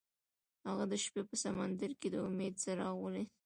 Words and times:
هغه 0.67 0.83
د 0.91 0.93
شپه 1.03 1.21
په 1.29 1.35
سمندر 1.45 1.91
کې 1.99 2.07
د 2.11 2.15
امید 2.27 2.53
څراغ 2.63 2.95
ولید. 2.99 3.29